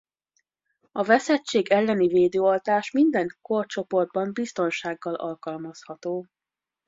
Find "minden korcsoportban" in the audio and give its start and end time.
2.91-4.33